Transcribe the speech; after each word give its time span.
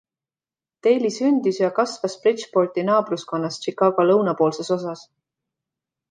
Daley 0.85 1.11
sündis 1.17 1.59
ja 1.63 1.67
kasvas 1.79 2.15
Bridgeporti 2.23 2.85
naabruskonnas 2.87 3.59
Chicago 3.65 4.07
lõunapoolses 4.11 4.73
osas. 4.77 5.05